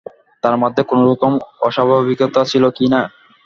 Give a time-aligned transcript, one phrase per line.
[0.43, 1.31] তাঁর মধ্যে কোনো রকম
[1.61, 3.01] অস্বাভাবিকতা ছিল কি না।